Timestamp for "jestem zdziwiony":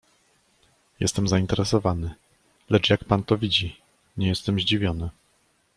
4.27-5.09